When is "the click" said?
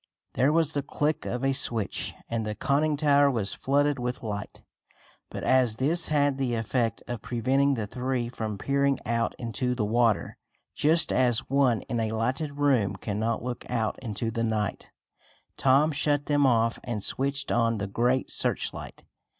0.73-1.27